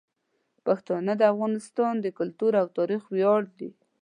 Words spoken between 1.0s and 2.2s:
د افغانستان د